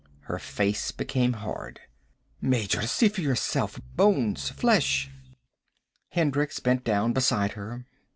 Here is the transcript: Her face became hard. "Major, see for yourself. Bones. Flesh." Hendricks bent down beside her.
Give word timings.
Her 0.21 0.39
face 0.39 0.89
became 0.91 1.33
hard. 1.33 1.79
"Major, 2.41 2.87
see 2.87 3.07
for 3.07 3.21
yourself. 3.21 3.79
Bones. 3.95 4.49
Flesh." 4.49 5.11
Hendricks 6.09 6.59
bent 6.59 6.83
down 6.83 7.13
beside 7.13 7.51
her. 7.51 7.85